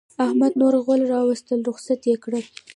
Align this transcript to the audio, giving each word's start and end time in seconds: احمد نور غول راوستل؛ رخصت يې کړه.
احمد 0.25 0.53
نور 0.61 0.73
غول 0.85 1.01
راوستل؛ 1.13 1.59
رخصت 1.69 2.01
يې 2.09 2.15
کړه. 2.23 2.39